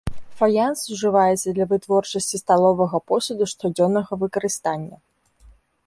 [0.37, 4.95] Фаянс ўжываецца для вытворчасці сталовага посуду штодзённага выкарыстання.